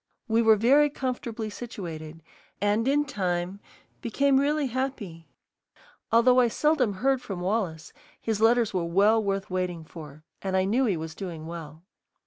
We 0.27 0.41
were 0.41 0.55
very 0.55 0.89
comfortably 0.89 1.51
situated, 1.51 2.23
and 2.59 2.87
in 2.87 3.05
time 3.05 3.59
became 4.01 4.39
really 4.39 4.65
happy. 4.65 5.27
Although 6.11 6.39
I 6.39 6.47
seldom 6.47 6.93
heard 6.93 7.21
from 7.21 7.39
Wallace, 7.39 7.93
his 8.19 8.41
letters 8.41 8.73
were 8.73 8.83
well 8.85 9.23
worth 9.23 9.51
waiting 9.51 9.83
for, 9.85 10.23
and 10.41 10.57
I 10.57 10.63
knew 10.65 10.85
he 10.85 10.97
was 10.97 11.13
doing 11.13 11.45
well. 11.45 11.83